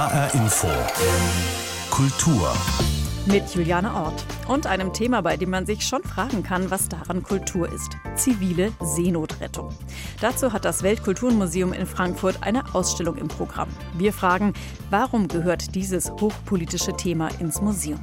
[0.00, 0.66] HR Info.
[1.90, 2.54] Kultur.
[3.26, 7.22] Mit Juliane Ort und einem Thema, bei dem man sich schon fragen kann, was daran
[7.22, 7.98] Kultur ist.
[8.14, 9.68] Zivile Seenotrettung.
[10.22, 13.68] Dazu hat das Weltkulturmuseum in Frankfurt eine Ausstellung im Programm.
[13.98, 14.54] Wir fragen,
[14.88, 18.00] warum gehört dieses hochpolitische Thema ins Museum?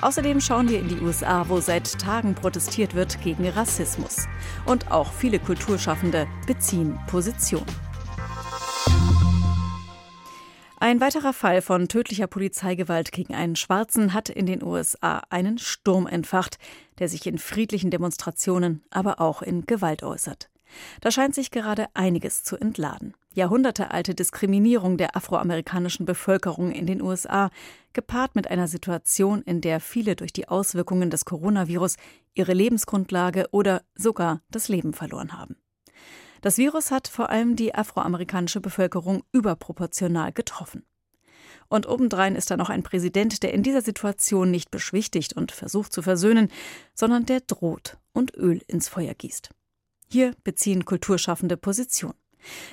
[0.00, 4.26] Außerdem schauen wir in die USA, wo seit Tagen protestiert wird gegen Rassismus.
[4.66, 7.64] Und auch viele Kulturschaffende beziehen Position.
[10.80, 16.06] Ein weiterer Fall von tödlicher Polizeigewalt gegen einen Schwarzen hat in den USA einen Sturm
[16.06, 16.56] entfacht,
[17.00, 20.48] der sich in friedlichen Demonstrationen, aber auch in Gewalt äußert.
[21.00, 23.14] Da scheint sich gerade einiges zu entladen.
[23.34, 27.50] Jahrhundertealte Diskriminierung der afroamerikanischen Bevölkerung in den USA,
[27.92, 31.96] gepaart mit einer Situation, in der viele durch die Auswirkungen des Coronavirus
[32.34, 35.56] ihre Lebensgrundlage oder sogar das Leben verloren haben.
[36.40, 40.84] Das Virus hat vor allem die afroamerikanische Bevölkerung überproportional getroffen.
[41.68, 45.92] Und obendrein ist da noch ein Präsident, der in dieser Situation nicht beschwichtigt und versucht
[45.92, 46.50] zu versöhnen,
[46.94, 49.50] sondern der droht und Öl ins Feuer gießt.
[50.10, 52.14] Hier beziehen Kulturschaffende Position.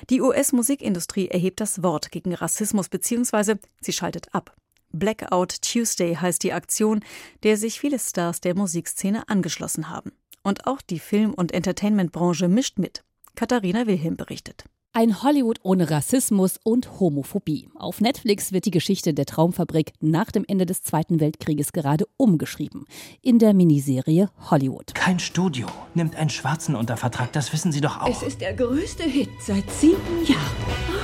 [0.08, 3.56] Die US-Musikindustrie erhebt das Wort gegen Rassismus bzw.
[3.80, 4.54] sie schaltet ab.
[4.92, 7.04] Blackout Tuesday heißt die Aktion,
[7.42, 10.12] der sich viele Stars der Musikszene angeschlossen haben.
[10.42, 13.02] Und auch die Film- und Entertainmentbranche mischt mit.
[13.36, 14.64] Katharina Wilhelm berichtet.
[14.98, 17.68] Ein Hollywood ohne Rassismus und Homophobie.
[17.74, 22.86] Auf Netflix wird die Geschichte der Traumfabrik nach dem Ende des Zweiten Weltkrieges gerade umgeschrieben.
[23.20, 24.94] In der Miniserie Hollywood.
[24.94, 28.08] Kein Studio nimmt einen Schwarzen unter Vertrag, das wissen Sie doch auch.
[28.08, 30.40] Es ist der größte Hit seit sieben Jahren.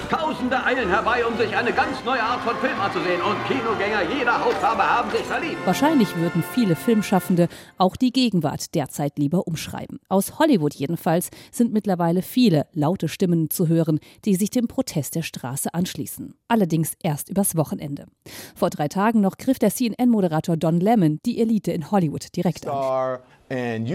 [0.09, 3.20] Tausende eilen herbei, um sich eine ganz neue Art von Film anzusehen.
[3.20, 5.59] Und Kinogänger jeder Hautfarbe haben sich verliebt.
[5.67, 10.01] Wahrscheinlich würden viele Filmschaffende auch die Gegenwart derzeit lieber umschreiben.
[10.09, 13.82] Aus Hollywood jedenfalls sind mittlerweile viele laute Stimmen zu hören,
[14.25, 16.35] die sich dem Protest der Straße anschließen.
[16.49, 18.07] Allerdings erst übers Wochenende.
[18.55, 23.19] Vor drei Tagen noch griff der CNN-Moderator Don Lemon die Elite in Hollywood direkt an.
[23.49, 23.87] Wenn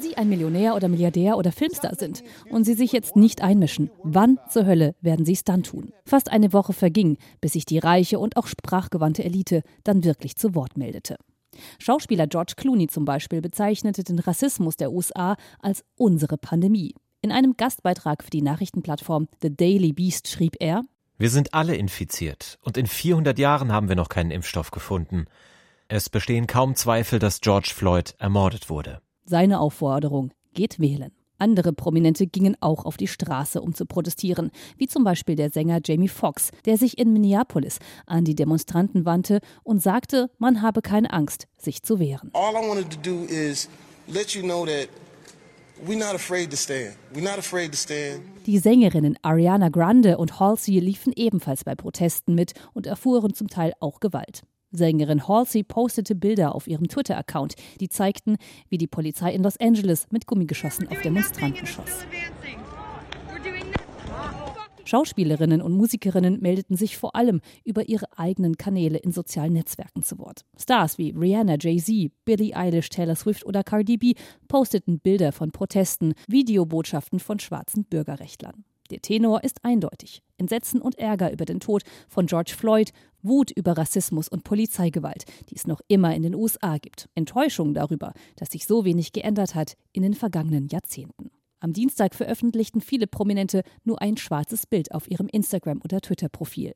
[0.00, 4.40] Sie ein Millionär oder Milliardär oder Filmstar sind und Sie sich jetzt nicht einmischen, wann
[4.48, 5.92] zur Hölle werden Sie es dann tun?
[6.04, 10.56] Fast eine Woche verging, bis sich die reiche und auch sprachgewandte Elite dann wirklich zu
[10.56, 11.16] Wort meldete.
[11.78, 16.94] Schauspieler George Clooney zum Beispiel bezeichnete den Rassismus der USA als unsere Pandemie.
[17.24, 20.82] In einem Gastbeitrag für die Nachrichtenplattform The Daily Beast schrieb er:
[21.18, 25.26] Wir sind alle infiziert und in 400 Jahren haben wir noch keinen Impfstoff gefunden.
[25.86, 29.00] Es bestehen kaum Zweifel, dass George Floyd ermordet wurde.
[29.24, 31.12] Seine Aufforderung geht wählen.
[31.38, 35.78] Andere Prominente gingen auch auf die Straße, um zu protestieren, wie zum Beispiel der Sänger
[35.84, 41.12] Jamie Foxx, der sich in Minneapolis an die Demonstranten wandte und sagte, man habe keine
[41.12, 42.30] Angst, sich zu wehren.
[42.32, 43.68] All I wanted to do is
[44.08, 44.88] let you know that
[48.46, 53.72] die Sängerinnen Ariana Grande und Halsey liefen ebenfalls bei Protesten mit und erfuhren zum Teil
[53.80, 54.42] auch Gewalt.
[54.70, 58.36] Sängerin Halsey postete Bilder auf ihrem Twitter-Account, die zeigten,
[58.68, 62.06] wie die Polizei in Los Angeles mit Gummigeschossen auf Demonstranten schoss.
[64.84, 70.18] Schauspielerinnen und Musikerinnen meldeten sich vor allem über ihre eigenen Kanäle in sozialen Netzwerken zu
[70.18, 70.44] Wort.
[70.58, 74.14] Stars wie Rihanna, Jay-Z, Billie Eilish, Taylor Swift oder Cardi B
[74.48, 78.64] posteten Bilder von Protesten, Videobotschaften von schwarzen Bürgerrechtlern.
[78.90, 80.22] Der Tenor ist eindeutig.
[80.36, 85.56] Entsetzen und Ärger über den Tod von George Floyd, Wut über Rassismus und Polizeigewalt, die
[85.56, 87.08] es noch immer in den USA gibt.
[87.14, 91.30] Enttäuschung darüber, dass sich so wenig geändert hat in den vergangenen Jahrzehnten.
[91.62, 96.74] Am Dienstag veröffentlichten viele Prominente nur ein schwarzes Bild auf ihrem Instagram- oder Twitter-Profil.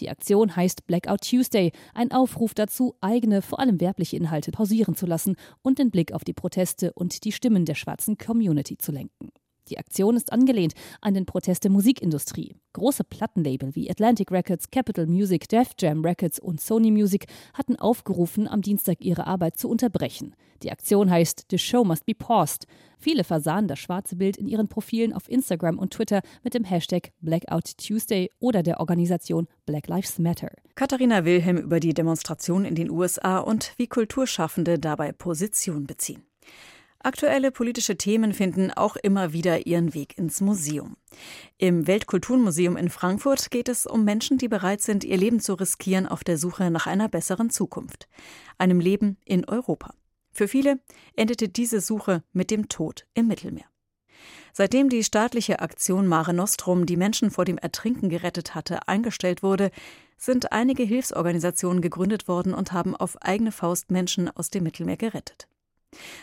[0.00, 5.06] Die Aktion heißt Blackout Tuesday, ein Aufruf dazu, eigene, vor allem werbliche Inhalte pausieren zu
[5.06, 9.30] lassen und den Blick auf die Proteste und die Stimmen der schwarzen Community zu lenken.
[9.68, 12.54] Die Aktion ist angelehnt an den Protest der Musikindustrie.
[12.74, 18.48] Große Plattenlabel wie Atlantic Records, Capital Music, Def Jam Records und Sony Music hatten aufgerufen,
[18.48, 20.34] am Dienstag ihre Arbeit zu unterbrechen.
[20.62, 22.66] Die Aktion heißt The Show Must Be Paused.
[22.98, 27.12] Viele versahen das schwarze Bild in ihren Profilen auf Instagram und Twitter mit dem Hashtag
[27.20, 30.50] Blackout Tuesday oder der Organisation Black Lives Matter.
[30.74, 36.22] Katharina Wilhelm über die Demonstration in den USA und wie Kulturschaffende dabei Position beziehen.
[37.04, 40.96] Aktuelle politische Themen finden auch immer wieder ihren Weg ins Museum.
[41.58, 46.06] Im Weltkulturmuseum in Frankfurt geht es um Menschen, die bereit sind, ihr Leben zu riskieren
[46.08, 48.08] auf der Suche nach einer besseren Zukunft,
[48.56, 49.92] einem Leben in Europa.
[50.32, 50.80] Für viele
[51.14, 53.66] endete diese Suche mit dem Tod im Mittelmeer.
[54.54, 59.70] Seitdem die staatliche Aktion Mare Nostrum die Menschen vor dem Ertrinken gerettet hatte, eingestellt wurde,
[60.16, 65.48] sind einige Hilfsorganisationen gegründet worden und haben auf eigene Faust Menschen aus dem Mittelmeer gerettet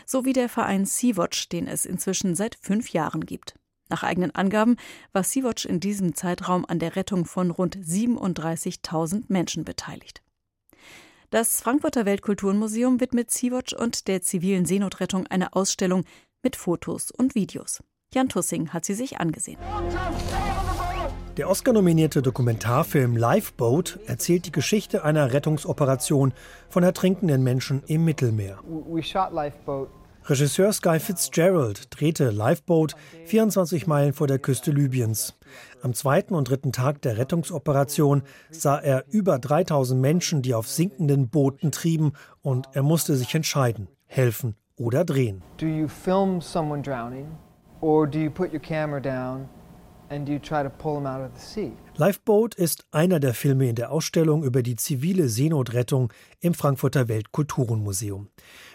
[0.06, 3.54] so wie der Verein Sea-Watch, den es inzwischen seit fünf Jahren gibt.
[3.88, 4.76] Nach eigenen Angaben
[5.12, 10.22] war Sea-Watch in diesem Zeitraum an der Rettung von rund 37.000 Menschen beteiligt.
[11.30, 16.04] Das Frankfurter Weltkulturmuseum widmet Sea-Watch und der zivilen Seenotrettung eine Ausstellung
[16.42, 17.82] mit Fotos und Videos.
[18.14, 19.58] Jan Tussing hat sie sich angesehen.
[21.38, 26.34] Der Oscar-nominierte Dokumentarfilm Lifeboat erzählt die Geschichte einer Rettungsoperation
[26.68, 28.58] von ertrinkenden Menschen im Mittelmeer.
[30.24, 35.38] Regisseur Sky Fitzgerald drehte Lifeboat 24 Meilen vor der Küste Libyens.
[35.80, 41.30] Am zweiten und dritten Tag der Rettungsoperation sah er über 3000 Menschen, die auf sinkenden
[41.30, 42.12] Booten trieben,
[42.42, 45.42] und er musste sich entscheiden, helfen oder drehen.
[45.56, 47.26] Do you film someone drowning
[47.80, 49.48] or do you put your camera down
[51.96, 58.28] Lifeboat ist einer der Filme in der Ausstellung über die zivile Seenotrettung im Frankfurter Weltkulturenmuseum.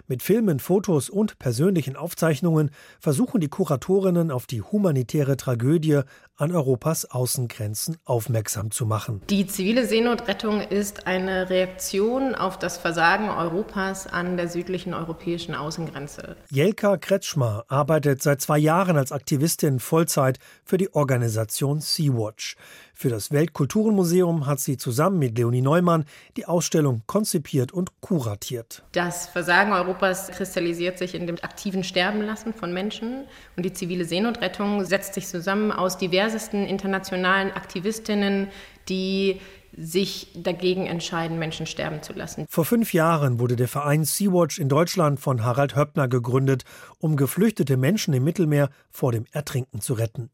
[0.08, 6.02] Mit Filmen, Fotos und persönlichen Aufzeichnungen versuchen die Kuratorinnen auf die humanitäre Tragödie
[6.38, 9.22] an Europas Außengrenzen aufmerksam zu machen.
[9.30, 16.38] Die zivile Seenotrettung ist eine Reaktion auf das Versagen Europas an der südlichen europäischen Außengrenze.
[16.50, 22.56] Jelka Kretschmer arbeitet seit zwei Jahren als Aktivistin Vollzeit für die Organisation Sea-Watch.
[23.00, 26.06] Für das Weltkulturenmuseum hat sie zusammen mit Leonie Neumann
[26.36, 28.82] die Ausstellung konzipiert und kuratiert.
[28.92, 33.26] Das Versagen Europas kristallisiert sich in dem aktiven Sterbenlassen von Menschen
[33.56, 38.50] und die zivile Seenotrettung setzt sich zusammen aus diversesten internationalen Aktivistinnen,
[38.90, 39.40] die
[39.80, 42.46] sich dagegen entscheiden, Menschen sterben zu lassen.
[42.50, 46.64] Vor fünf Jahren wurde der Verein Sea-Watch in Deutschland von Harald Höppner gegründet,
[47.00, 50.30] um geflüchtete Menschen im Mittelmeer vor dem Ertrinken zu retten.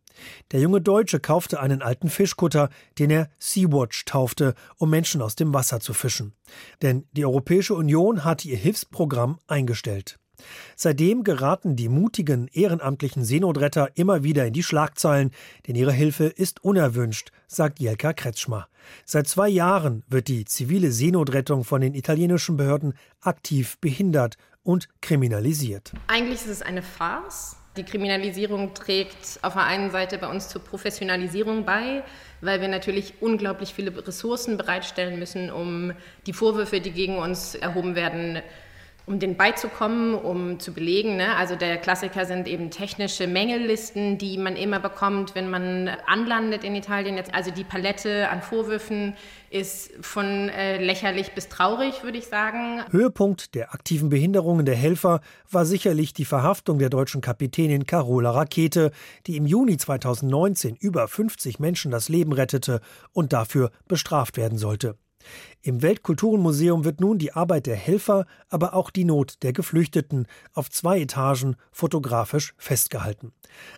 [0.52, 5.54] Der junge Deutsche kaufte einen alten Fischkutter, den er Sea-Watch taufte, um Menschen aus dem
[5.54, 6.34] Wasser zu fischen.
[6.82, 10.20] Denn die Europäische Union hatte ihr Hilfsprogramm eingestellt.
[10.76, 15.32] Seitdem geraten die mutigen ehrenamtlichen Seenotretter immer wieder in die Schlagzeilen,
[15.68, 18.68] denn ihre Hilfe ist unerwünscht, sagt Jelka Kretschmer.
[19.06, 25.94] Seit zwei Jahren wird die zivile Seenotrettung von den italienischen Behörden aktiv behindert und kriminalisiert.
[26.08, 27.58] Eigentlich ist es eine Farce.
[27.76, 32.04] Die Kriminalisierung trägt auf der einen Seite bei uns zur Professionalisierung bei,
[32.42, 35.92] weil wir natürlich unglaublich viele Ressourcen bereitstellen müssen, um
[36.28, 38.44] die Vorwürfe, die gegen uns erhoben werden,
[39.06, 41.18] um den beizukommen, um zu belegen.
[41.18, 41.36] Ne?
[41.36, 46.74] Also der Klassiker sind eben technische Mängellisten, die man immer bekommt, wenn man anlandet in
[46.74, 47.18] Italien.
[47.18, 49.16] Jetzt also die Palette an Vorwürfen
[49.50, 52.82] ist von äh, lächerlich bis traurig, würde ich sagen.
[52.92, 55.20] Höhepunkt der aktiven Behinderungen der Helfer
[55.52, 58.92] war sicherlich die Verhaftung der deutschen Kapitänin Carola Rakete,
[59.28, 62.80] die im Juni 2019 über 50 Menschen das Leben rettete
[63.12, 64.96] und dafür bestraft werden sollte.
[65.62, 70.70] Im Weltkulturenmuseum wird nun die Arbeit der Helfer, aber auch die Not der Geflüchteten auf
[70.70, 73.32] zwei Etagen fotografisch festgehalten.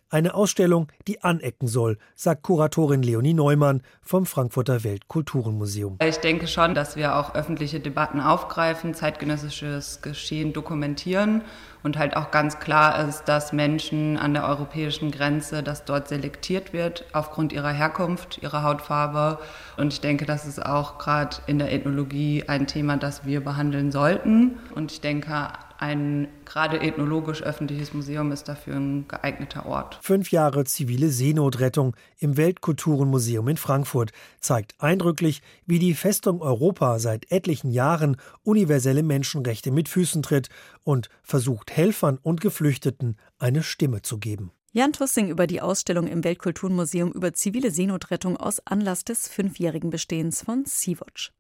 [0.09, 5.99] Eine Ausstellung, die anecken soll, sagt Kuratorin Leonie Neumann vom Frankfurter Weltkulturenmuseum.
[6.03, 11.43] Ich denke schon, dass wir auch öffentliche Debatten aufgreifen, zeitgenössisches Geschehen dokumentieren
[11.85, 16.73] und halt auch ganz klar ist, dass Menschen an der europäischen Grenze, dass dort selektiert
[16.73, 19.37] wird aufgrund ihrer Herkunft, ihrer Hautfarbe.
[19.77, 23.91] Und ich denke, das ist auch gerade in der Ethnologie ein Thema, das wir behandeln
[23.91, 24.57] sollten.
[24.73, 25.49] Und ich denke,
[25.85, 29.99] ein gerade ethnologisch öffentliches Museum ist dafür ein geeigneter Ort.
[30.01, 37.31] Fünf Jahre zivile Seenotrettung im Weltkulturenmuseum in Frankfurt zeigt eindrücklich, wie die Festung Europa seit
[37.31, 40.49] etlichen Jahren universelle Menschenrechte mit Füßen tritt
[40.83, 44.51] und versucht, Helfern und Geflüchteten eine Stimme zu geben.
[44.71, 50.41] Jan Tussing über die Ausstellung im Weltkulturmuseum über zivile Seenotrettung aus Anlass des fünfjährigen Bestehens
[50.41, 51.31] von Sea-Watch.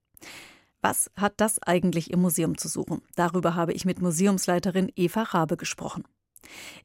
[0.87, 3.01] Was hat das eigentlich im Museum zu suchen?
[3.17, 6.03] Darüber habe ich mit Museumsleiterin Eva Rabe gesprochen.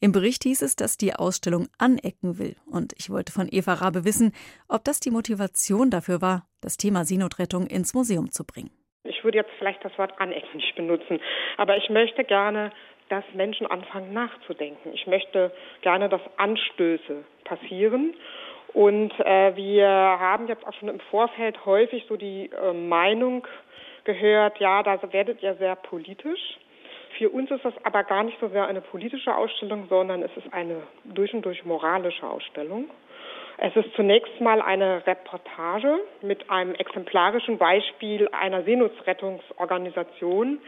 [0.00, 2.56] Im Bericht hieß es, dass die Ausstellung anecken will.
[2.64, 4.32] Und ich wollte von Eva Rabe wissen,
[4.70, 8.70] ob das die Motivation dafür war, das Thema Seenotrettung ins Museum zu bringen.
[9.04, 11.20] Ich würde jetzt vielleicht das Wort anecken nicht benutzen,
[11.58, 12.72] aber ich möchte gerne,
[13.10, 14.94] dass Menschen anfangen nachzudenken.
[14.94, 15.52] Ich möchte
[15.82, 18.14] gerne, dass Anstöße passieren.
[18.72, 23.46] Und äh, wir haben jetzt auch schon im Vorfeld häufig so die äh, Meinung
[24.04, 26.58] gehört, ja, da werdet ihr sehr politisch.
[27.18, 30.52] Für uns ist das aber gar nicht so sehr eine politische Ausstellung, sondern es ist
[30.52, 32.88] eine durch und durch moralische Ausstellung.
[33.58, 40.60] Es ist zunächst mal eine Reportage mit einem exemplarischen Beispiel einer Seenotrettungsorganisation.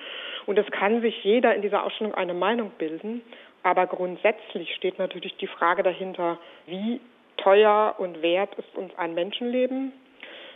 [0.44, 3.22] Und es kann sich jeder in dieser Ausstellung eine Meinung bilden.
[3.62, 7.00] Aber grundsätzlich steht natürlich die Frage dahinter, wie
[7.38, 9.92] teuer und wert ist uns ein Menschenleben.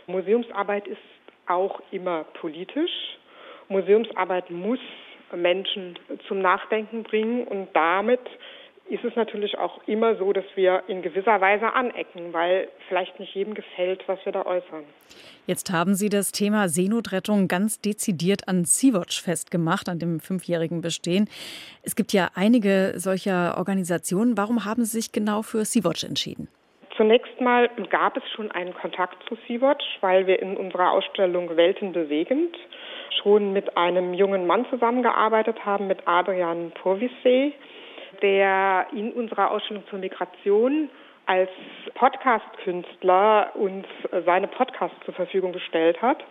[0.05, 1.01] Museumsarbeit ist
[1.47, 3.17] auch immer politisch.
[3.69, 4.79] Museumsarbeit muss
[5.35, 8.21] Menschen zum Nachdenken bringen und damit
[8.89, 13.35] ist es natürlich auch immer so, dass wir in gewisser Weise anecken, weil vielleicht nicht
[13.35, 14.83] jedem gefällt, was wir da äußern.
[15.45, 21.29] Jetzt haben Sie das Thema Seenotrettung ganz dezidiert an Sea-Watch festgemacht, an dem fünfjährigen Bestehen.
[21.83, 24.37] Es gibt ja einige solcher Organisationen.
[24.37, 26.47] Warum haben Sie sich genau für Sea-Watch entschieden?
[26.97, 31.93] Zunächst mal gab es schon einen Kontakt zu Sea-Watch, weil wir in unserer Ausstellung Welten
[31.93, 32.57] bewegend
[33.21, 37.53] schon mit einem jungen Mann zusammengearbeitet haben, mit Adrian Purvisey
[38.21, 40.89] der in unserer Ausstellung zur Migration
[41.25, 41.49] als
[41.95, 43.85] Podcast-Künstler uns
[44.25, 46.23] seine Podcasts zur Verfügung gestellt hat.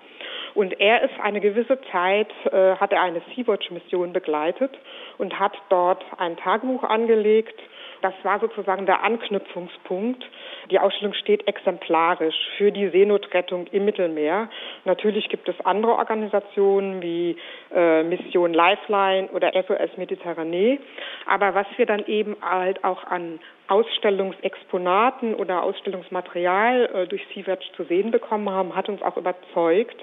[0.55, 4.73] Und er ist eine gewisse Zeit, äh, hat er eine Sea-Watch-Mission begleitet
[5.19, 7.61] und hat dort ein Tagebuch angelegt
[8.03, 10.25] das war sozusagen der Anknüpfungspunkt.
[10.71, 14.49] Die Ausstellung steht exemplarisch für die Seenotrettung im Mittelmeer.
[14.85, 17.37] Natürlich gibt es andere Organisationen wie
[17.75, 20.81] äh, Mission Lifeline oder SOS Mediterranee.
[21.27, 23.39] Aber was wir dann eben halt auch an
[23.69, 30.01] Ausstellungsexponaten oder Ausstellungsmaterial äh, durch Sea-Watch zu sehen bekommen haben, hat uns auch überzeugt.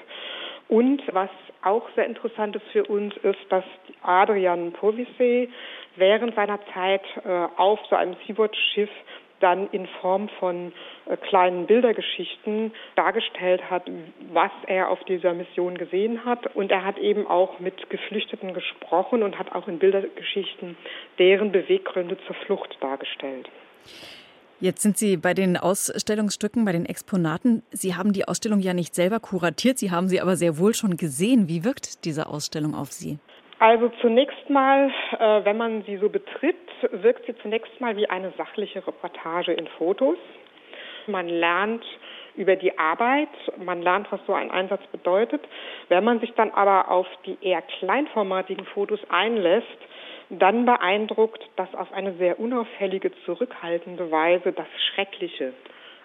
[0.74, 1.30] Und was
[1.62, 3.64] auch sehr interessant ist für uns, ist, dass
[4.02, 5.48] Adrian Povise
[5.98, 8.90] während seiner Zeit äh, auf so einem Sea-Watch-Schiff
[9.40, 10.74] dann in Form von
[11.06, 13.84] äh, kleinen Bildergeschichten dargestellt hat,
[14.32, 16.56] was er auf dieser Mission gesehen hat.
[16.56, 20.76] Und er hat eben auch mit Geflüchteten gesprochen und hat auch in Bildergeschichten
[21.20, 23.48] deren Beweggründe zur Flucht dargestellt.
[24.64, 27.64] Jetzt sind Sie bei den Ausstellungsstücken, bei den Exponaten.
[27.72, 30.96] Sie haben die Ausstellung ja nicht selber kuratiert, Sie haben sie aber sehr wohl schon
[30.96, 31.50] gesehen.
[31.50, 33.20] Wie wirkt diese Ausstellung auf Sie?
[33.60, 34.90] Also zunächst mal,
[35.20, 36.56] äh, wenn man sie so betritt,
[36.94, 40.18] wirkt sie zunächst mal wie eine sachliche Reportage in Fotos.
[41.08, 41.84] Man lernt
[42.38, 45.42] über die Arbeit, man lernt, was so ein Einsatz bedeutet.
[45.90, 49.68] Wenn man sich dann aber auf die eher kleinformatigen Fotos einlässt,
[50.40, 55.54] dann beeindruckt, dass auf eine sehr unauffällige, zurückhaltende Weise das Schreckliche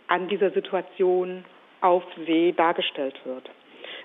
[0.07, 1.45] an dieser Situation
[1.81, 3.49] auf See dargestellt wird.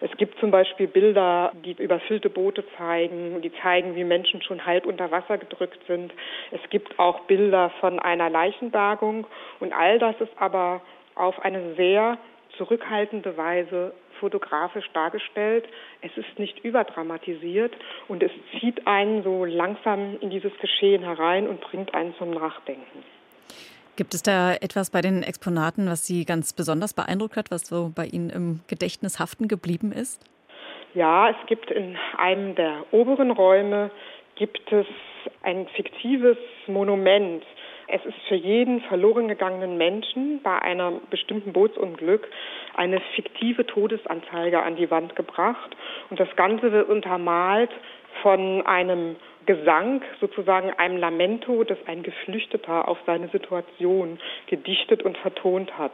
[0.02, 4.86] Es gibt zum Beispiel Bilder, die überfüllte Boote zeigen, die zeigen, wie Menschen schon halb
[4.86, 6.14] unter Wasser gedrückt sind.
[6.52, 9.26] Es gibt auch Bilder von einer Leichenbergung
[9.60, 10.82] und all das ist aber
[11.16, 12.18] auf eine sehr
[12.58, 15.66] zurückhaltende Weise fotografisch dargestellt.
[16.02, 17.74] Es ist nicht überdramatisiert
[18.08, 23.04] und es zieht einen so langsam in dieses Geschehen herein und bringt einen zum Nachdenken.
[23.96, 27.92] Gibt es da etwas bei den Exponaten, was Sie ganz besonders beeindruckt hat, was so
[27.94, 30.24] bei Ihnen im Gedächtnis haften geblieben ist?
[30.96, 33.92] Ja, es gibt in einem der oberen Räume
[34.36, 34.88] gibt es
[35.44, 37.44] ein fiktives Monument,
[37.88, 42.28] es ist für jeden verloren gegangenen Menschen bei einem bestimmten Bootsunglück
[42.76, 45.76] eine fiktive Todesanzeige an die Wand gebracht
[46.10, 47.72] und das Ganze wird untermalt
[48.22, 55.78] von einem Gesang, sozusagen einem Lamento, das ein Geflüchteter auf seine Situation gedichtet und vertont
[55.78, 55.92] hat.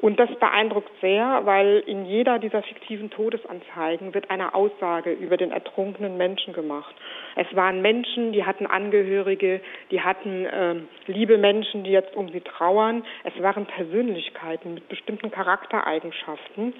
[0.00, 5.52] Und das beeindruckt sehr, weil in jeder dieser fiktiven Todesanzeigen wird eine Aussage über den
[5.52, 6.94] ertrunkenen Menschen gemacht.
[7.34, 9.60] Es waren Menschen, die hatten Angehörige,
[9.90, 10.74] die hatten äh,
[11.06, 13.04] liebe Menschen, die jetzt um sie trauern.
[13.24, 16.74] Es waren Persönlichkeiten mit bestimmten Charaktereigenschaften.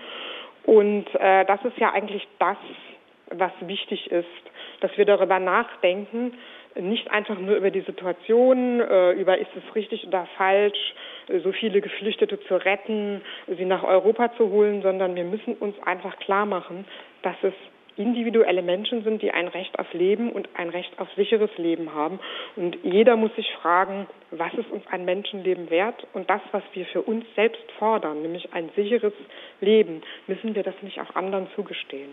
[0.65, 2.59] Und äh, das ist ja eigentlich das,
[3.31, 4.27] was wichtig ist,
[4.81, 6.35] dass wir darüber nachdenken,
[6.75, 10.95] nicht einfach nur über die Situation, äh, über ist es richtig oder falsch,
[11.43, 16.19] so viele Geflüchtete zu retten, sie nach Europa zu holen, sondern wir müssen uns einfach
[16.19, 16.85] klar machen,
[17.23, 17.55] dass es
[17.97, 22.21] individuelle Menschen sind, die ein Recht auf Leben und ein Recht auf sicheres Leben haben.
[22.55, 26.07] Und jeder muss sich fragen, was ist uns ein Menschenleben wert?
[26.13, 29.15] Und das, was wir für uns selbst fordern, nämlich ein sicheres
[29.61, 32.11] Leben, müssen wir das nicht auch anderen zugestehen.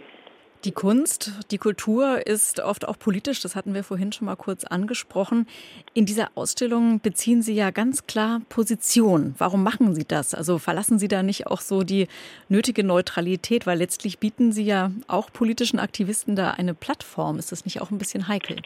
[0.66, 4.64] Die Kunst, die Kultur ist oft auch politisch, das hatten wir vorhin schon mal kurz
[4.64, 5.46] angesprochen.
[5.94, 9.36] In dieser Ausstellung beziehen Sie ja ganz klar Position.
[9.38, 10.34] Warum machen Sie das?
[10.34, 12.08] Also verlassen Sie da nicht auch so die
[12.48, 17.40] nötige Neutralität, weil letztlich bieten Sie ja auch politischen Aktivisten da eine Plattform.
[17.40, 18.62] Ist das nicht auch ein bisschen heikel?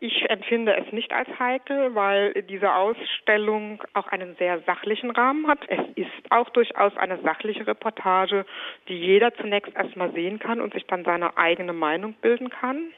[0.00, 5.58] Ich empfinde es nicht als heikel, weil diese Ausstellung auch einen sehr sachlichen Rahmen hat.
[5.66, 8.46] Es ist auch durchaus eine sachliche Reportage,
[8.86, 12.92] die jeder zunächst erstmal sehen kann und sich dann seine eigene Meinung bilden kann.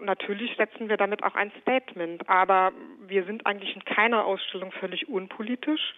[0.00, 2.72] Natürlich setzen wir damit auch ein Statement, aber
[3.06, 5.94] wir sind eigentlich in keiner Ausstellung völlig unpolitisch.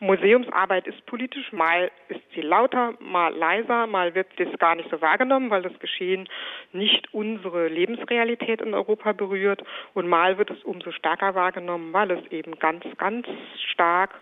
[0.00, 5.00] Museumsarbeit ist politisch, mal ist sie lauter, mal leiser, mal wird das gar nicht so
[5.00, 6.28] wahrgenommen, weil das Geschehen
[6.72, 9.62] nicht unsere Lebensrealität in Europa berührt.
[9.94, 13.26] Und mal wird es umso stärker wahrgenommen, weil es eben ganz, ganz
[13.72, 14.14] stark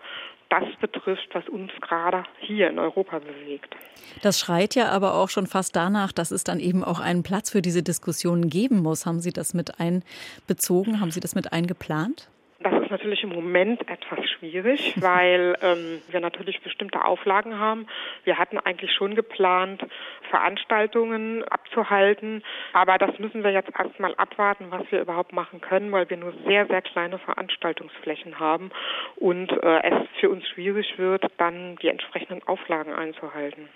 [0.49, 3.75] das betrifft, was uns gerade hier in Europa bewegt.
[4.21, 7.49] Das schreit ja aber auch schon fast danach, dass es dann eben auch einen Platz
[7.49, 9.05] für diese Diskussionen geben muss.
[9.05, 11.01] Haben Sie das mit einbezogen?
[11.01, 12.29] Haben Sie das mit eingeplant?
[12.69, 17.87] Das ist natürlich im Moment etwas schwierig, weil ähm, wir natürlich bestimmte Auflagen haben.
[18.25, 19.81] Wir hatten eigentlich schon geplant,
[20.29, 22.43] Veranstaltungen abzuhalten,
[22.73, 26.33] aber das müssen wir jetzt erstmal abwarten, was wir überhaupt machen können, weil wir nur
[26.45, 28.71] sehr, sehr kleine Veranstaltungsflächen haben
[29.15, 33.69] und äh, es für uns schwierig wird, dann die entsprechenden Auflagen einzuhalten.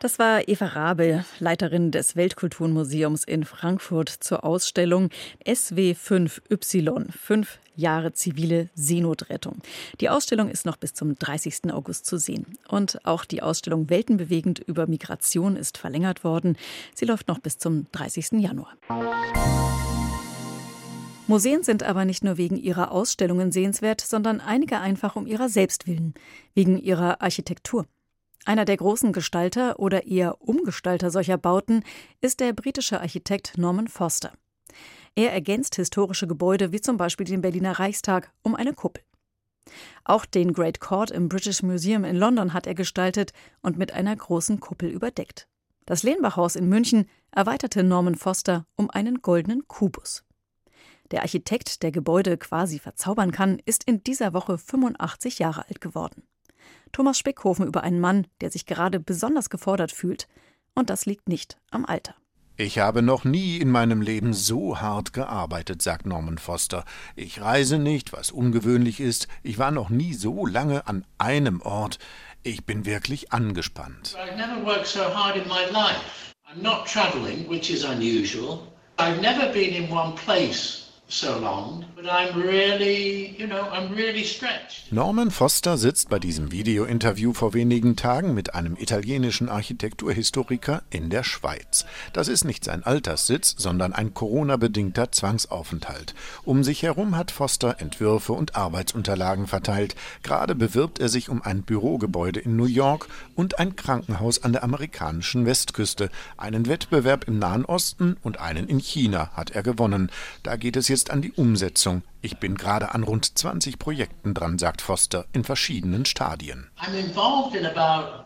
[0.00, 5.10] Das war Eva Rabe, Leiterin des Weltkulturmuseums in Frankfurt zur Ausstellung
[5.44, 9.56] SW5Y, fünf Jahre zivile Seenotrettung.
[10.00, 11.72] Die Ausstellung ist noch bis zum 30.
[11.72, 12.46] August zu sehen.
[12.68, 16.56] Und auch die Ausstellung Weltenbewegend über Migration ist verlängert worden.
[16.94, 18.32] Sie läuft noch bis zum 30.
[18.32, 18.76] Januar.
[21.26, 25.86] Museen sind aber nicht nur wegen ihrer Ausstellungen sehenswert, sondern einige einfach um ihrer selbst
[25.86, 26.14] willen,
[26.54, 27.86] wegen ihrer Architektur.
[28.44, 31.84] Einer der großen Gestalter oder eher Umgestalter solcher Bauten
[32.20, 34.32] ist der britische Architekt Norman Foster.
[35.14, 39.02] Er ergänzt historische Gebäude wie zum Beispiel den Berliner Reichstag um eine Kuppel.
[40.04, 44.16] Auch den Great Court im British Museum in London hat er gestaltet und mit einer
[44.16, 45.46] großen Kuppel überdeckt.
[45.86, 50.24] Das Lehnbachhaus in München erweiterte Norman Foster um einen goldenen Kubus.
[51.10, 56.22] Der Architekt, der Gebäude quasi verzaubern kann, ist in dieser Woche 85 Jahre alt geworden.
[56.92, 60.28] Thomas Speckhofen über einen Mann, der sich gerade besonders gefordert fühlt.
[60.74, 62.14] Und das liegt nicht am Alter.
[62.62, 66.84] Ich habe noch nie in meinem Leben so hart gearbeitet, sagt Norman Foster.
[67.16, 69.28] Ich reise nicht, was ungewöhnlich ist.
[69.42, 71.98] Ich war noch nie so lange an einem Ort.
[72.42, 74.14] Ich bin wirklich angespannt.
[74.14, 76.34] I've never worked so hard in my life.
[76.52, 78.70] I'm not traveling, which is unusual.
[78.98, 80.79] I've never been in one place
[84.92, 91.24] Norman Foster sitzt bei diesem Videointerview vor wenigen Tagen mit einem italienischen Architekturhistoriker in der
[91.24, 91.84] Schweiz.
[92.12, 96.14] Das ist nicht sein Alterssitz, sondern ein Corona-bedingter Zwangsaufenthalt.
[96.44, 99.96] Um sich herum hat Foster Entwürfe und Arbeitsunterlagen verteilt.
[100.22, 104.62] Gerade bewirbt er sich um ein Bürogebäude in New York und ein Krankenhaus an der
[104.62, 106.08] amerikanischen Westküste.
[106.36, 110.12] Einen Wettbewerb im Nahen Osten und einen in China hat er gewonnen.
[110.44, 112.02] Da geht es jetzt jetzt an die Umsetzung.
[112.20, 116.68] Ich bin gerade an rund 20 Projekten dran, sagt Foster, in verschiedenen Stadien.
[116.78, 118.24] I'm involved in about,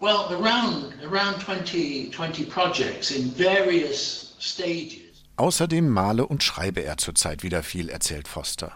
[0.00, 5.00] well, around, around 20, 20 projects in various stages.
[5.36, 8.72] Außerdem male und schreibe er zurzeit wieder viel, erzählt Foster.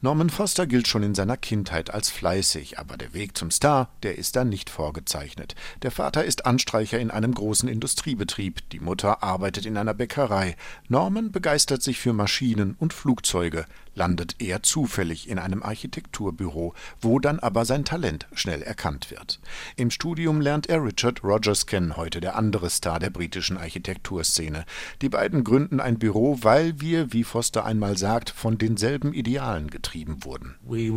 [0.00, 4.18] Norman Foster gilt schon in seiner Kindheit als fleißig, aber der Weg zum Star, der
[4.18, 5.54] ist da nicht vorgezeichnet.
[5.82, 10.56] Der Vater ist Anstreicher in einem großen Industriebetrieb, die Mutter arbeitet in einer Bäckerei.
[10.88, 17.40] Norman begeistert sich für Maschinen und Flugzeuge landet er zufällig in einem Architekturbüro, wo dann
[17.40, 19.40] aber sein Talent schnell erkannt wird.
[19.74, 24.64] Im Studium lernt er Richard Rogers kennen, heute der andere Star der britischen Architekturszene.
[25.02, 30.24] Die beiden gründen ein Büro, weil wir, wie Foster einmal sagt, von denselben Idealen getrieben
[30.24, 30.54] wurden.
[30.62, 30.90] We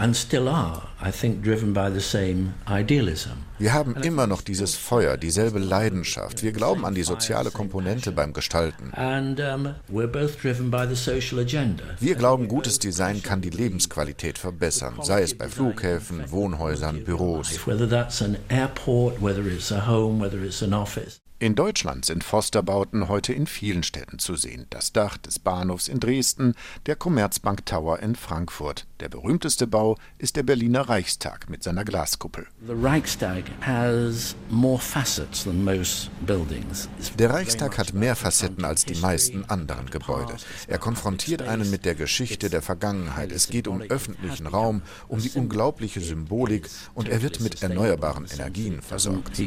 [0.00, 3.44] and still are, I think, driven by the same idealism.
[3.58, 6.42] Wir haben immer noch dieses Feuer, dieselbe Leidenschaft.
[6.42, 8.90] Wir glauben an die soziale Komponente beim Gestalten.
[12.00, 17.50] Wir glauben, gutes Design kann die Lebensqualität verbessern, sei es bei Flughäfen, Wohnhäusern, Büros.
[21.42, 24.66] In Deutschland sind Foster-Bauten heute in vielen Städten zu sehen.
[24.68, 28.86] Das Dach des Bahnhofs in Dresden, der Commerzbank Tower in Frankfurt.
[29.00, 32.46] Der berühmteste Bau ist der Berliner Reichstag mit seiner Glaskuppel.
[37.18, 40.36] Der Reichstag hat mehr Facetten als die meisten anderen Gebäude.
[40.66, 43.32] Er konfrontiert einen mit der Geschichte der Vergangenheit.
[43.32, 48.82] Es geht um öffentlichen Raum, um die unglaubliche Symbolik und er wird mit erneuerbaren Energien
[48.82, 49.38] versorgt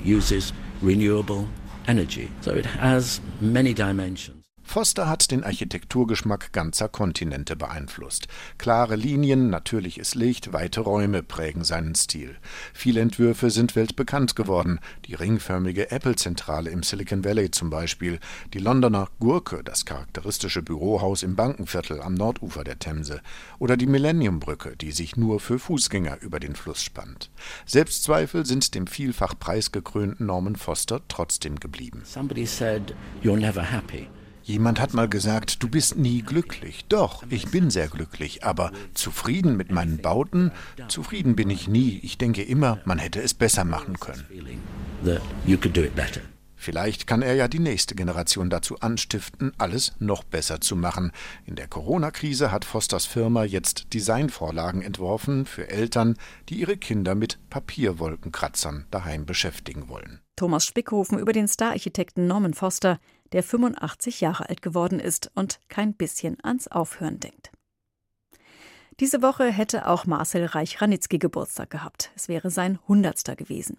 [1.88, 2.32] energy.
[2.42, 4.43] So it has many dimensions.
[4.64, 8.28] Foster hat den Architekturgeschmack ganzer Kontinente beeinflusst.
[8.58, 12.38] Klare Linien, natürliches Licht, weite Räume prägen seinen Stil.
[12.74, 14.80] Viele Entwürfe sind weltbekannt geworden.
[15.06, 18.20] Die ringförmige Apple-Zentrale im Silicon Valley zum Beispiel,
[18.54, 23.22] die Londoner Gurke, das charakteristische Bürohaus im Bankenviertel am Nordufer der Themse,
[23.60, 27.30] oder die Millenniumbrücke, die sich nur für Fußgänger über den Fluss spannt.
[27.66, 32.02] Selbstzweifel sind dem vielfach preisgekrönten Norman Foster trotzdem geblieben.
[32.06, 34.08] Somebody said, You're never happy.
[34.44, 36.86] Jemand hat mal gesagt, du bist nie glücklich.
[36.90, 40.52] Doch, ich bin sehr glücklich, aber zufrieden mit meinen Bauten?
[40.90, 42.00] Zufrieden bin ich nie.
[42.04, 44.26] Ich denke immer, man hätte es besser machen können.
[46.64, 51.12] Vielleicht kann er ja die nächste Generation dazu anstiften, alles noch besser zu machen.
[51.46, 56.16] In der Corona-Krise hat Fosters Firma jetzt Designvorlagen entworfen für Eltern,
[56.48, 60.22] die ihre Kinder mit Papierwolkenkratzern daheim beschäftigen wollen.
[60.38, 62.98] Thomas Spickhofen über den Stararchitekten Norman Foster,
[63.34, 67.52] der 85 Jahre alt geworden ist und kein bisschen ans Aufhören denkt.
[69.00, 72.12] Diese Woche hätte auch Marcel Reich-Ranitzky Geburtstag gehabt.
[72.16, 73.78] Es wäre sein Hundertster gewesen.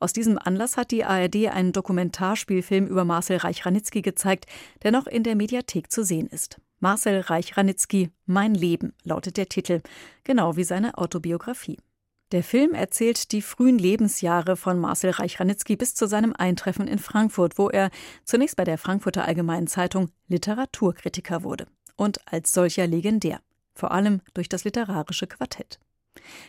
[0.00, 4.46] Aus diesem Anlass hat die ARD einen Dokumentarspielfilm über Marcel Reich-Ranitzky gezeigt,
[4.82, 6.60] der noch in der Mediathek zu sehen ist.
[6.80, 9.82] Marcel Reich-Ranitzky, Mein Leben lautet der Titel,
[10.24, 11.78] genau wie seine Autobiografie.
[12.32, 17.58] Der Film erzählt die frühen Lebensjahre von Marcel Reich-Ranitzky bis zu seinem Eintreffen in Frankfurt,
[17.58, 17.90] wo er
[18.24, 21.66] zunächst bei der Frankfurter Allgemeinen Zeitung Literaturkritiker wurde
[21.96, 23.40] und als solcher legendär,
[23.74, 25.80] vor allem durch das literarische Quartett.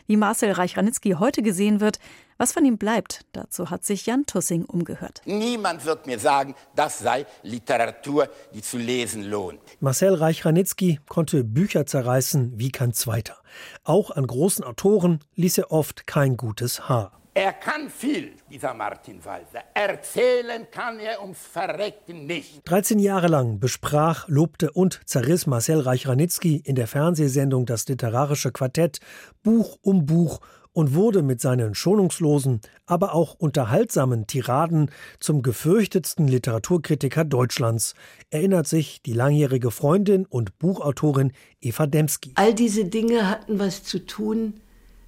[0.06, 1.98] Wie Marcel Reich-Ranitzky heute gesehen wird,
[2.36, 5.22] was von ihm bleibt, dazu hat sich Jan Tussing umgehört.
[5.24, 9.60] Niemand wird mir sagen, das sei Literatur, die zu lesen lohnt.
[9.80, 13.36] Marcel Reich-Ranitzky konnte Bücher zerreißen wie kein zweiter.
[13.84, 17.21] Auch an großen Autoren ließ er oft kein gutes Haar.
[17.34, 19.62] Er kann viel, dieser Martin Walser.
[19.72, 22.60] Erzählen kann er ums Verrecken nicht.
[22.66, 29.00] 13 Jahre lang besprach, lobte und zerriss Marcel Reich-Ranitzky in der Fernsehsendung Das literarische Quartett
[29.42, 30.40] Buch um Buch
[30.74, 37.94] und wurde mit seinen schonungslosen, aber auch unterhaltsamen Tiraden zum gefürchtetsten Literaturkritiker Deutschlands,
[38.28, 42.32] erinnert sich die langjährige Freundin und Buchautorin Eva Demski.
[42.34, 44.60] All diese Dinge hatten was zu tun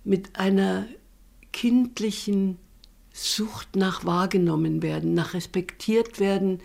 [0.05, 0.87] mit einer
[1.55, 2.59] kindlichen
[3.13, 6.59] Sucht nach wahrgenommen werden, nach respektiert werden.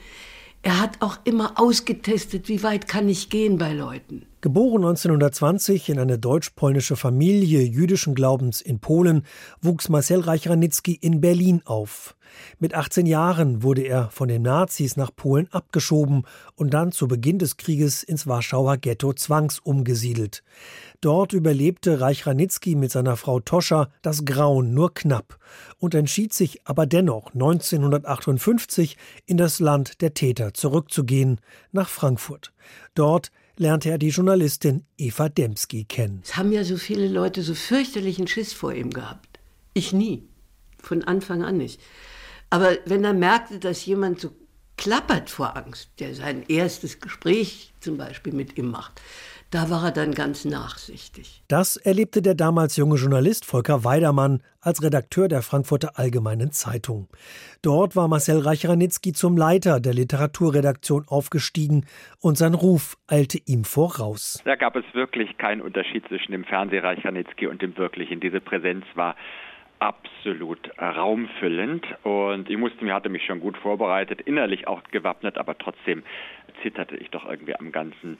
[0.63, 4.25] Er hat auch immer ausgetestet, wie weit kann ich gehen bei Leuten.
[4.41, 9.23] Geboren 1920 in eine deutsch-polnische Familie jüdischen Glaubens in Polen,
[9.61, 12.15] wuchs Marcel Reich-Ranitzky in Berlin auf.
[12.57, 16.23] Mit 18 Jahren wurde er von den Nazis nach Polen abgeschoben
[16.55, 20.43] und dann zu Beginn des Krieges ins Warschauer Ghetto zwangsumgesiedelt.
[21.01, 25.39] Dort überlebte Reich-Ranitzky mit seiner Frau Toscha das Grauen nur knapp
[25.77, 31.39] und entschied sich aber dennoch 1958 in das Land der Täter zurückzugehen,
[31.71, 32.51] nach Frankfurt.
[32.95, 36.21] Dort lernte er die Journalistin Eva Demski kennen.
[36.25, 39.39] Es haben ja so viele Leute so fürchterlichen Schiss vor ihm gehabt.
[39.73, 40.23] Ich nie.
[40.79, 41.79] Von Anfang an nicht.
[42.49, 44.31] Aber wenn er merkte, dass jemand so
[44.75, 49.01] klappert vor Angst, der sein erstes Gespräch zum Beispiel mit ihm macht,
[49.51, 51.43] da war er dann ganz nachsichtig.
[51.47, 57.07] Das erlebte der damals junge Journalist Volker Weidermann als Redakteur der Frankfurter Allgemeinen Zeitung.
[57.61, 61.85] Dort war Marcel Reich-Ranitzky zum Leiter der Literaturredaktion aufgestiegen
[62.19, 64.41] und sein Ruf eilte ihm voraus.
[64.45, 68.19] Da gab es wirklich keinen Unterschied zwischen dem Fernsehreich Ranitzky und dem wirklichen.
[68.19, 69.15] Diese Präsenz war
[69.79, 75.57] absolut raumfüllend und ich musste mir hatte mich schon gut vorbereitet, innerlich auch gewappnet, aber
[75.57, 76.03] trotzdem
[76.61, 78.17] zitterte ich doch irgendwie am ganzen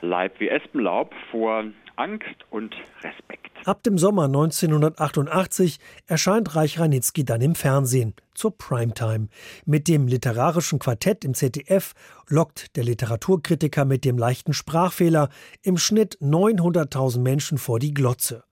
[0.00, 1.64] Leib wie Espenlaub vor
[1.96, 3.50] Angst und Respekt.
[3.64, 9.28] Ab dem Sommer 1988 erscheint Reich Ranitzky dann im Fernsehen zur Primetime.
[9.66, 11.92] Mit dem literarischen Quartett im ZDF
[12.28, 15.28] lockt der Literaturkritiker mit dem leichten Sprachfehler
[15.62, 18.42] im Schnitt 900.000 Menschen vor die Glotze.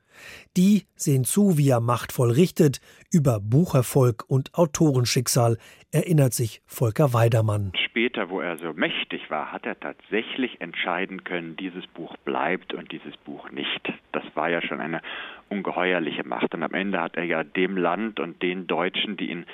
[0.57, 2.81] Die sehen zu, wie er machtvoll richtet,
[3.13, 5.57] über Bucherfolg und Autorenschicksal,
[5.93, 7.73] erinnert sich Volker Weidermann.
[7.85, 12.93] Später, wo er so mächtig war, hat er tatsächlich entscheiden können, dieses Buch bleibt und
[12.93, 13.93] dieses Buch nicht.
[14.13, 15.01] Das war ja schon eine
[15.49, 16.55] ungeheuerliche Macht.
[16.55, 19.47] Und am Ende hat er ja dem Land und den Deutschen, die ihn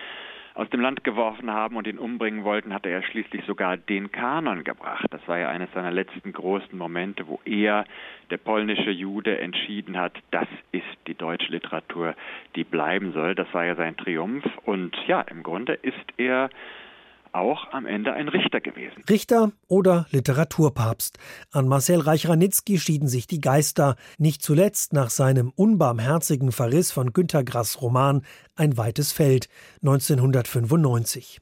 [0.56, 4.64] aus dem Land geworfen haben und ihn umbringen wollten, hat er schließlich sogar den Kanon
[4.64, 5.06] gebracht.
[5.10, 7.84] Das war ja eines seiner letzten großen Momente, wo er,
[8.30, 12.14] der polnische Jude, entschieden hat, das ist die deutsche Literatur,
[12.56, 13.34] die bleiben soll.
[13.34, 14.46] Das war ja sein Triumph.
[14.64, 16.48] Und ja, im Grunde ist er
[17.36, 19.02] auch am Ende ein Richter gewesen.
[19.08, 21.18] Richter oder Literaturpapst.
[21.52, 27.44] An Marcel Reich-Ranitzky schieden sich die Geister, nicht zuletzt nach seinem unbarmherzigen Verriss von Günter
[27.44, 28.22] Grass Roman
[28.56, 29.48] Ein weites Feld
[29.82, 31.40] 1995.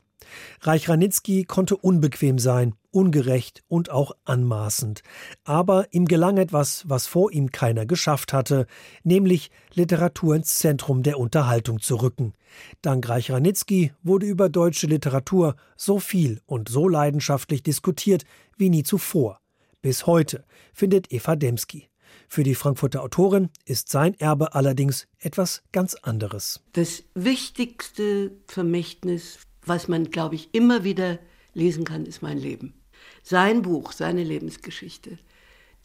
[0.60, 5.02] Reich Ranitzky konnte unbequem sein, ungerecht und auch anmaßend.
[5.44, 8.66] Aber ihm gelang etwas, was vor ihm keiner geschafft hatte,
[9.02, 12.34] nämlich Literatur ins Zentrum der Unterhaltung zu rücken.
[12.82, 18.24] Dank Reich Ranitzky wurde über deutsche Literatur so viel und so leidenschaftlich diskutiert
[18.56, 19.40] wie nie zuvor.
[19.82, 21.88] Bis heute, findet Eva Demski.
[22.28, 26.62] Für die Frankfurter Autorin ist sein Erbe allerdings etwas ganz anderes.
[26.72, 31.18] Das wichtigste Vermächtnis was man, glaube ich, immer wieder
[31.54, 32.74] lesen kann, ist mein Leben.
[33.22, 35.18] Sein Buch, seine Lebensgeschichte,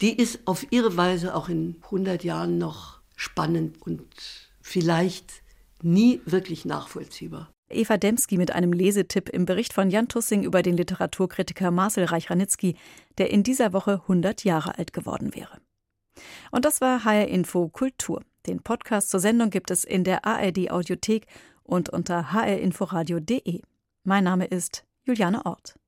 [0.00, 4.06] die ist auf ihre Weise auch in 100 Jahren noch spannend und
[4.62, 5.42] vielleicht
[5.82, 7.50] nie wirklich nachvollziehbar.
[7.70, 12.76] Eva Demski mit einem Lesetipp im Bericht von Jan Tussing über den Literaturkritiker Marcel Reich-Ranitzky,
[13.18, 15.58] der in dieser Woche 100 Jahre alt geworden wäre.
[16.50, 18.22] Und das war HR Info Kultur.
[18.46, 21.26] Den Podcast zur Sendung gibt es in der ARD Audiothek
[21.62, 23.62] und unter hrinforadio.de.
[24.02, 25.79] Mein Name ist Juliane Ort.